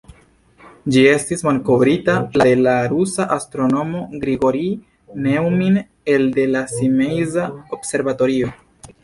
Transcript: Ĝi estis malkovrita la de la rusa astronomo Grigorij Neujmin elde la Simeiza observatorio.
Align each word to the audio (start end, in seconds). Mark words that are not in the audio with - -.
Ĝi 0.93 1.01
estis 1.09 1.43
malkovrita 1.47 2.15
la 2.41 2.47
de 2.49 2.53
la 2.67 2.73
rusa 2.93 3.27
astronomo 3.35 4.01
Grigorij 4.25 4.63
Neujmin 5.27 5.79
elde 6.17 6.49
la 6.57 6.65
Simeiza 6.75 7.47
observatorio. 7.81 8.53